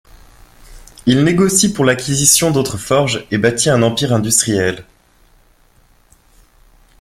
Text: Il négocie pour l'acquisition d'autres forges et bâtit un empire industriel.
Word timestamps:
Il 1.05 1.23
négocie 1.23 1.73
pour 1.73 1.85
l'acquisition 1.85 2.49
d'autres 2.49 2.79
forges 2.79 3.27
et 3.29 3.37
bâtit 3.37 3.69
un 3.69 3.83
empire 3.83 4.13
industriel. 4.13 4.83